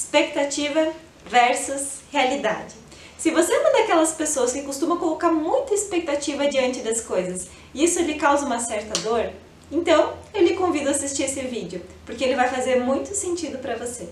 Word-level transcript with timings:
expectativa 0.00 0.92
versus 1.26 2.00
realidade. 2.10 2.74
Se 3.18 3.30
você 3.30 3.52
é 3.52 3.58
uma 3.58 3.72
daquelas 3.72 4.12
pessoas 4.12 4.50
que 4.50 4.62
costuma 4.62 4.96
colocar 4.96 5.30
muita 5.30 5.74
expectativa 5.74 6.48
diante 6.48 6.80
das 6.80 7.02
coisas 7.02 7.48
e 7.74 7.84
isso 7.84 8.00
lhe 8.00 8.14
causa 8.14 8.46
uma 8.46 8.58
certa 8.58 8.98
dor, 9.00 9.30
então 9.70 10.14
eu 10.32 10.42
lhe 10.42 10.54
convido 10.54 10.88
a 10.88 10.92
assistir 10.92 11.24
esse 11.24 11.42
vídeo, 11.42 11.82
porque 12.06 12.24
ele 12.24 12.34
vai 12.34 12.48
fazer 12.48 12.80
muito 12.80 13.14
sentido 13.14 13.58
para 13.58 13.76
você. 13.76 14.08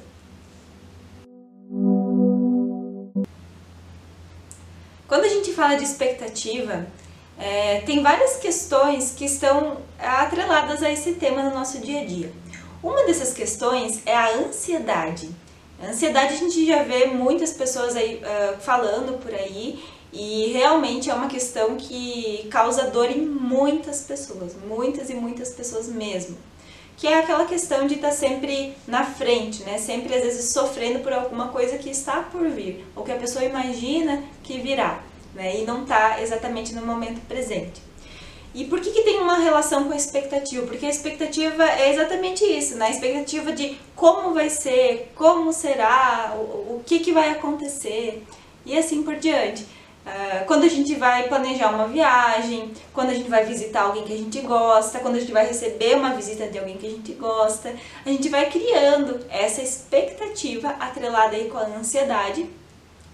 Quando 5.09 5.25
a 5.25 5.29
gente 5.29 5.55
fala 5.55 5.77
de 5.77 5.85
expectativa, 5.85 6.87
é, 7.39 7.81
tem 7.81 8.03
várias 8.03 8.37
questões 8.37 9.13
que 9.17 9.25
estão 9.25 9.79
atreladas 9.99 10.83
a 10.83 10.93
esse 10.93 11.15
tema 11.15 11.43
no 11.43 11.55
nosso 11.55 11.79
dia 11.79 12.03
a 12.03 12.05
dia. 12.05 12.31
Uma 12.83 13.07
dessas 13.07 13.33
questões 13.33 14.03
é 14.05 14.15
a 14.15 14.37
ansiedade. 14.37 15.31
Ansiedade 15.83 16.35
a 16.35 16.37
gente 16.37 16.67
já 16.67 16.83
vê 16.83 17.07
muitas 17.07 17.53
pessoas 17.53 17.95
aí 17.95 18.17
uh, 18.17 18.59
falando 18.61 19.21
por 19.23 19.33
aí 19.33 19.79
e 20.13 20.51
realmente 20.53 21.09
é 21.09 21.15
uma 21.15 21.29
questão 21.29 21.77
que 21.77 22.49
causa 22.51 22.91
dor 22.91 23.11
em 23.11 23.25
muitas 23.25 24.01
pessoas, 24.01 24.57
muitas 24.67 25.09
e 25.11 25.15
muitas 25.15 25.51
pessoas 25.51 25.87
mesmo. 25.87 26.37
Que 26.97 27.07
é 27.07 27.21
aquela 27.21 27.45
questão 27.45 27.87
de 27.87 27.95
estar 27.95 28.09
tá 28.09 28.15
sempre 28.15 28.75
na 28.87 29.05
frente, 29.05 29.63
né? 29.63 29.79
Sempre 29.79 30.15
às 30.17 30.23
vezes 30.25 30.51
sofrendo 30.51 30.99
por 30.99 31.13
alguma 31.13 31.49
coisa 31.49 31.79
que 31.79 31.91
está 31.91 32.23
por 32.23 32.49
vir, 32.49 32.85
ou 32.97 33.05
que 33.05 33.13
a 33.13 33.17
pessoa 33.17 33.45
imagina 33.45 34.25
que 34.43 34.59
virá, 34.59 35.01
né? 35.33 35.61
E 35.61 35.65
não 35.65 35.83
está 35.83 36.21
exatamente 36.21 36.75
no 36.75 36.85
momento 36.85 37.21
presente. 37.29 37.81
E 38.55 38.65
por 38.65 38.81
que, 38.81 38.91
que 38.91 39.03
tem 39.03 39.19
uma 39.21 39.37
relação 39.39 39.85
com 39.85 39.93
a 39.93 39.97
expectativa? 39.97 40.67
Porque 40.67 40.87
a 40.87 40.91
expectativa 40.91 41.65
é 41.65 41.93
exatamente 41.93 42.45
isso, 42.45 42.77
né? 42.77 42.87
A 42.87 42.91
expectativa 42.91 43.53
de 43.53 43.79
como 43.95 44.33
vai 44.33 44.49
ser, 44.49 45.13
como 45.15 45.53
será, 45.53 46.35
o, 46.37 46.77
o 46.77 46.83
que, 46.85 47.01
que 47.01 47.13
vai 47.13 47.31
acontecer 47.31 48.25
e 48.65 48.77
assim 48.77 49.03
por 49.03 49.17
diante. 49.17 49.63
Uh, 49.63 50.47
quando 50.47 50.65
a 50.65 50.69
gente 50.69 50.95
vai 50.95 51.29
planejar 51.29 51.71
uma 51.71 51.87
viagem, 51.87 52.73
quando 52.95 53.11
a 53.11 53.15
gente 53.15 53.29
vai 53.29 53.45
visitar 53.45 53.83
alguém 53.83 54.05
que 54.05 54.15
a 54.15 54.17
gente 54.17 54.41
gosta, 54.41 55.01
quando 55.01 55.17
a 55.17 55.21
gente 55.21 55.33
vai 55.33 55.47
receber 55.47 55.97
uma 55.97 56.15
visita 56.15 56.47
de 56.47 56.59
alguém 56.59 56.79
que 56.79 56.87
a 56.87 56.91
gente 56.91 57.13
gosta, 57.13 57.75
a 58.07 58.09
gente 58.09 58.29
vai 58.31 58.49
criando 58.49 59.21
essa 59.29 59.61
expectativa 59.61 60.71
atrelada 60.81 61.37
aí 61.37 61.51
com 61.51 61.59
a 61.59 61.65
ansiedade 61.65 62.49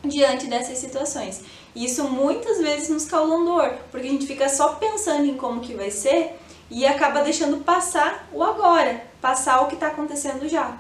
diante 0.07 0.47
dessas 0.47 0.79
situações. 0.79 1.43
E 1.75 1.85
isso 1.85 2.05
muitas 2.05 2.59
vezes 2.59 2.89
nos 2.89 3.05
causa 3.05 3.45
dor, 3.45 3.75
porque 3.91 4.07
a 4.07 4.11
gente 4.11 4.27
fica 4.27 4.49
só 4.49 4.75
pensando 4.75 5.27
em 5.27 5.37
como 5.37 5.61
que 5.61 5.75
vai 5.75 5.91
ser 5.91 6.39
e 6.71 6.87
acaba 6.87 7.23
deixando 7.23 7.65
passar 7.65 8.29
o 8.33 8.43
agora, 8.43 9.05
passar 9.21 9.63
o 9.63 9.67
que 9.67 9.75
está 9.75 9.89
acontecendo 9.89 10.49
já. 10.49 10.79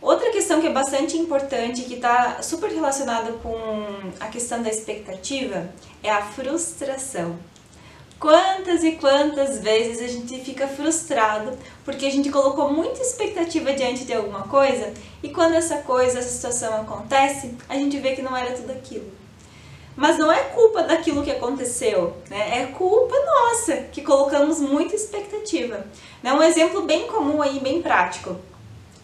Outra 0.00 0.30
questão 0.30 0.60
que 0.60 0.66
é 0.66 0.72
bastante 0.72 1.16
importante, 1.16 1.82
que 1.82 1.94
está 1.94 2.42
super 2.42 2.70
relacionada 2.70 3.32
com 3.42 3.56
a 4.20 4.28
questão 4.28 4.62
da 4.62 4.68
expectativa, 4.68 5.68
é 6.02 6.10
a 6.10 6.22
frustração. 6.22 7.36
Quantas 8.18 8.82
e 8.82 8.92
quantas 8.92 9.58
vezes 9.58 10.00
a 10.00 10.08
gente 10.08 10.40
fica 10.40 10.66
frustrado 10.66 11.56
porque 11.84 12.06
a 12.06 12.10
gente 12.10 12.30
colocou 12.30 12.72
muita 12.72 13.02
expectativa 13.02 13.74
diante 13.74 14.04
de 14.04 14.14
alguma 14.14 14.44
coisa 14.44 14.94
e 15.22 15.28
quando 15.28 15.54
essa 15.54 15.78
coisa, 15.78 16.18
essa 16.18 16.30
situação 16.30 16.80
acontece, 16.80 17.54
a 17.68 17.74
gente 17.74 17.98
vê 17.98 18.14
que 18.14 18.22
não 18.22 18.34
era 18.34 18.54
tudo 18.54 18.72
aquilo. 18.72 19.12
Mas 19.94 20.18
não 20.18 20.30
é 20.30 20.42
culpa 20.44 20.82
daquilo 20.82 21.22
que 21.22 21.30
aconteceu, 21.30 22.16
né? 22.28 22.62
É 22.62 22.66
culpa 22.66 23.14
nossa 23.24 23.76
que 23.90 24.02
colocamos 24.02 24.60
muita 24.60 24.94
expectativa. 24.94 25.86
Né? 26.22 26.32
Um 26.32 26.42
exemplo 26.42 26.82
bem 26.82 27.06
comum 27.06 27.40
aí, 27.40 27.60
bem 27.60 27.80
prático. 27.80 28.36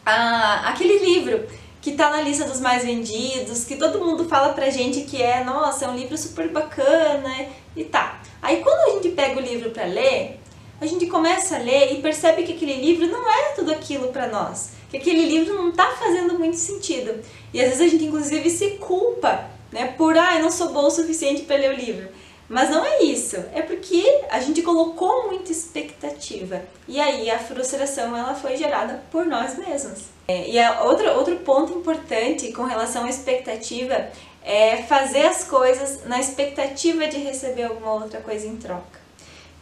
Ah, 0.04 0.68
aquele 0.68 0.98
livro 0.98 1.46
que 1.80 1.92
tá 1.92 2.10
na 2.10 2.20
lista 2.20 2.44
dos 2.44 2.60
mais 2.60 2.84
vendidos, 2.84 3.64
que 3.64 3.76
todo 3.76 4.04
mundo 4.04 4.26
fala 4.26 4.52
pra 4.52 4.70
gente 4.70 5.02
que 5.02 5.20
é, 5.20 5.42
nossa, 5.42 5.86
é 5.86 5.88
um 5.88 5.96
livro 5.96 6.16
super 6.16 6.48
bacana 6.48 7.46
e 7.74 7.84
tá. 7.84 8.20
Aí 8.42 8.60
quando 8.60 8.90
a 8.90 8.94
gente 8.94 9.14
pega 9.14 9.38
o 9.38 9.42
livro 9.42 9.70
para 9.70 9.84
ler, 9.84 10.40
a 10.80 10.86
gente 10.86 11.06
começa 11.06 11.54
a 11.54 11.58
ler 11.60 11.92
e 11.92 12.02
percebe 12.02 12.42
que 12.42 12.54
aquele 12.54 12.74
livro 12.74 13.06
não 13.06 13.30
é 13.30 13.52
tudo 13.54 13.70
aquilo 13.70 14.08
para 14.08 14.26
nós, 14.26 14.70
que 14.90 14.96
aquele 14.96 15.24
livro 15.24 15.54
não 15.54 15.70
tá 15.70 15.92
fazendo 15.92 16.36
muito 16.36 16.56
sentido. 16.56 17.22
E 17.54 17.60
às 17.60 17.68
vezes 17.68 17.80
a 17.80 17.88
gente 17.88 18.04
inclusive 18.04 18.50
se 18.50 18.72
culpa, 18.78 19.48
né, 19.70 19.94
por 19.96 20.18
ah, 20.18 20.36
eu 20.36 20.42
não 20.42 20.50
sou 20.50 20.72
boa 20.72 20.88
o 20.88 20.90
suficiente 20.90 21.42
para 21.42 21.56
ler 21.56 21.70
o 21.70 21.76
livro. 21.76 22.08
Mas 22.48 22.68
não 22.68 22.84
é 22.84 23.04
isso, 23.04 23.36
é 23.54 23.62
porque 23.62 24.22
a 24.28 24.40
gente 24.40 24.60
colocou 24.60 25.28
muita 25.28 25.52
expectativa 25.52 26.60
e 26.86 27.00
aí 27.00 27.30
a 27.30 27.38
frustração 27.38 28.14
ela 28.14 28.34
foi 28.34 28.56
gerada 28.56 29.02
por 29.10 29.24
nós 29.24 29.56
mesmos. 29.56 30.00
É, 30.28 30.48
e 30.48 30.58
a 30.58 30.82
outro 30.82 31.36
ponto 31.38 31.72
importante 31.72 32.52
com 32.52 32.64
relação 32.64 33.04
à 33.04 33.08
expectativa 33.08 34.08
é 34.44 34.82
fazer 34.82 35.26
as 35.26 35.44
coisas 35.44 36.04
na 36.04 36.20
expectativa 36.20 37.06
de 37.06 37.18
receber 37.18 37.64
alguma 37.64 37.94
outra 37.94 38.20
coisa 38.20 38.46
em 38.46 38.56
troca. 38.56 39.00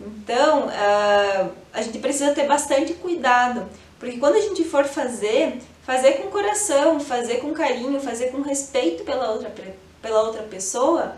Então, 0.01 0.67
uh, 0.67 1.53
a 1.73 1.83
gente 1.83 1.99
precisa 1.99 2.33
ter 2.33 2.47
bastante 2.47 2.95
cuidado, 2.95 3.69
porque 3.99 4.17
quando 4.17 4.37
a 4.37 4.41
gente 4.41 4.65
for 4.65 4.85
fazer, 4.85 5.59
fazer 5.83 6.13
com 6.13 6.31
coração, 6.31 6.99
fazer 6.99 7.37
com 7.37 7.53
carinho, 7.53 8.01
fazer 8.01 8.29
com 8.29 8.41
respeito 8.41 9.05
pela 9.05 9.31
outra, 9.31 9.53
pela 10.01 10.23
outra 10.23 10.43
pessoa, 10.45 11.15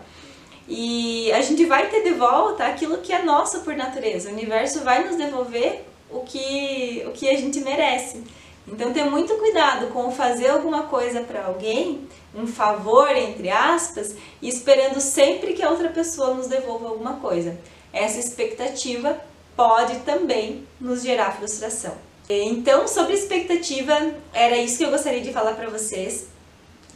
e 0.67 1.31
a 1.31 1.41
gente 1.41 1.65
vai 1.65 1.89
ter 1.89 2.03
de 2.03 2.11
volta 2.11 2.65
aquilo 2.65 2.97
que 2.97 3.13
é 3.13 3.21
nosso 3.21 3.61
por 3.61 3.75
natureza. 3.75 4.29
O 4.29 4.33
universo 4.33 4.81
vai 4.81 5.03
nos 5.05 5.15
devolver 5.15 5.85
o 6.09 6.21
que, 6.21 7.03
o 7.07 7.11
que 7.11 7.29
a 7.29 7.37
gente 7.37 7.59
merece. 7.61 8.23
Então, 8.67 8.93
ter 8.93 9.03
muito 9.03 9.33
cuidado 9.35 9.87
com 9.87 10.11
fazer 10.11 10.47
alguma 10.47 10.83
coisa 10.83 11.21
para 11.21 11.45
alguém, 11.45 12.07
um 12.33 12.47
favor, 12.47 13.09
entre 13.15 13.49
aspas, 13.49 14.15
e 14.41 14.47
esperando 14.47 15.01
sempre 15.01 15.53
que 15.53 15.61
a 15.61 15.69
outra 15.69 15.89
pessoa 15.89 16.33
nos 16.33 16.47
devolva 16.47 16.87
alguma 16.89 17.15
coisa. 17.15 17.57
Essa 17.91 18.19
expectativa 18.19 19.19
pode 19.55 19.99
também 19.99 20.65
nos 20.79 21.03
gerar 21.03 21.35
frustração. 21.37 21.93
Então, 22.29 22.87
sobre 22.87 23.13
expectativa, 23.13 23.93
era 24.33 24.57
isso 24.57 24.77
que 24.77 24.85
eu 24.85 24.91
gostaria 24.91 25.21
de 25.21 25.33
falar 25.33 25.53
para 25.53 25.69
vocês 25.69 26.33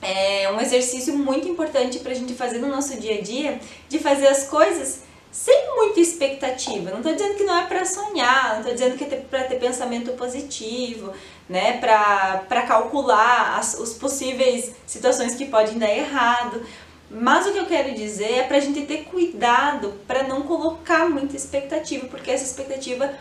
é 0.02 0.52
um 0.52 0.62
exercício 0.62 1.18
muito 1.18 1.48
importante 1.48 2.00
para 2.00 2.12
a 2.12 2.16
gente 2.16 2.34
fazer 2.34 2.60
no 2.60 2.68
nosso 2.68 3.00
dia 3.00 3.16
a 3.16 3.22
dia, 3.22 3.60
de 3.90 4.00
fazer 4.00 4.28
as 4.28 4.48
coisas 4.48 5.02
sem 5.32 5.76
muita 5.76 6.00
expectativa. 6.00 6.90
Não 6.92 6.98
estou 6.98 7.14
dizendo 7.14 7.36
que 7.36 7.44
não 7.44 7.58
é 7.58 7.66
para 7.66 7.86
sonhar, 7.86 8.54
não 8.54 8.60
estou 8.60 8.74
dizendo 8.74 8.98
que 8.98 9.04
é 9.04 9.18
para 9.18 9.44
ter 9.44 9.60
pensamento 9.60 10.12
positivo, 10.14 11.14
né? 11.50 11.78
para 11.78 12.62
calcular 12.68 13.58
as 13.58 13.76
os 13.76 13.94
possíveis 13.94 14.74
situações 14.86 15.36
que 15.36 15.46
podem 15.46 15.78
dar 15.78 15.90
errado. 15.90 16.62
Mas 17.10 17.48
o 17.48 17.54
que 17.54 17.60
eu 17.60 17.66
quero 17.66 17.94
dizer 17.94 18.40
é 18.40 18.44
para 18.44 18.58
a 18.58 18.60
gente 18.60 18.86
ter 18.86 19.06
cuidado 19.06 19.94
para 20.06 20.24
não 20.24 20.42
colocar 20.42 21.10
muita 21.10 21.38
expectativa, 21.38 22.06
porque 22.08 22.32
essa 22.32 22.44
expectativa, 22.44 23.14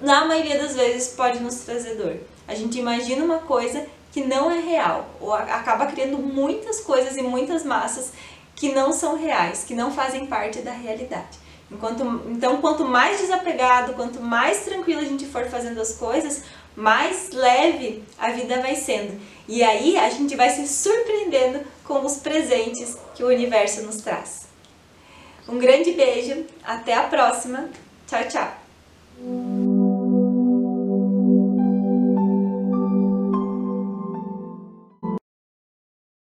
na 0.00 0.24
maioria 0.24 0.58
das 0.58 0.76
vezes, 0.76 1.08
pode 1.08 1.40
nos 1.40 1.56
trazer 1.56 1.96
dor. 1.96 2.16
A 2.46 2.54
gente 2.54 2.78
imagina 2.78 3.24
uma 3.24 3.38
coisa 3.38 3.84
que 4.12 4.24
não 4.24 4.50
é 4.50 4.60
real, 4.60 5.08
ou 5.20 5.34
acaba 5.34 5.86
criando 5.86 6.16
muitas 6.16 6.80
coisas 6.80 7.16
e 7.16 7.22
muitas 7.22 7.64
massas 7.64 8.12
que 8.54 8.72
não 8.72 8.92
são 8.92 9.16
reais, 9.16 9.64
que 9.64 9.74
não 9.74 9.90
fazem 9.90 10.26
parte 10.26 10.60
da 10.60 10.72
realidade. 10.72 11.38
Enquanto, 11.70 12.02
então, 12.26 12.60
quanto 12.60 12.84
mais 12.84 13.20
desapegado, 13.20 13.92
quanto 13.92 14.20
mais 14.20 14.64
tranquilo 14.64 15.00
a 15.00 15.04
gente 15.04 15.26
for 15.26 15.44
fazendo 15.46 15.80
as 15.80 15.94
coisas, 15.94 16.44
mais 16.74 17.30
leve 17.30 18.02
a 18.18 18.30
vida 18.30 18.60
vai 18.60 18.74
sendo. 18.74 19.20
E 19.46 19.62
aí 19.62 19.96
a 19.96 20.08
gente 20.08 20.34
vai 20.34 20.48
se 20.50 20.66
surpreendendo 20.66 21.60
com 21.84 22.04
os 22.04 22.16
presentes 22.18 22.96
que 23.14 23.22
o 23.22 23.28
universo 23.28 23.82
nos 23.82 23.96
traz. 23.96 24.46
Um 25.48 25.58
grande 25.58 25.92
beijo, 25.92 26.44
até 26.62 26.94
a 26.94 27.04
próxima. 27.04 27.68
Tchau, 28.06 28.24
tchau. 28.28 28.67